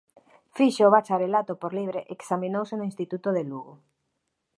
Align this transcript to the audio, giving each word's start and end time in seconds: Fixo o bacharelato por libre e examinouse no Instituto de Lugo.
Fixo 0.57 0.81
o 0.87 0.93
bacharelato 0.95 1.53
por 1.61 1.71
libre 1.79 1.99
e 2.03 2.05
examinouse 2.17 2.73
no 2.77 2.87
Instituto 2.91 3.29
de 3.33 3.43
Lugo. 3.49 3.73